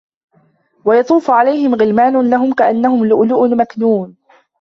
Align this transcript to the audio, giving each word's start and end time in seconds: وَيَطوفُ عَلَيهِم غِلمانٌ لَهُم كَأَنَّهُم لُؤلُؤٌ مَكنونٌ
وَيَطوفُ 0.85 1.31
عَلَيهِم 1.31 1.75
غِلمانٌ 1.75 2.29
لَهُم 2.29 2.53
كَأَنَّهُم 2.53 3.05
لُؤلُؤٌ 3.05 3.47
مَكنونٌ 3.47 4.15